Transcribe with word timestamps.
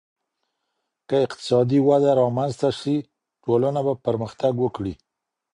که 1.07 1.15
اقتصادي 1.25 1.79
وده 1.89 2.11
رامنځته 2.21 2.69
سي 2.81 2.95
ټولنه 3.43 3.79
به 3.87 3.93
پرمختګ 4.05 4.53
وکړي. 4.59 4.93